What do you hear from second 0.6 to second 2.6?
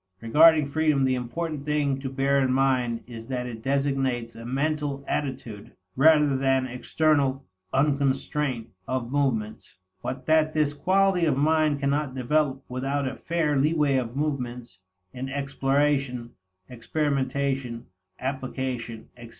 freedom, the important thing to bear in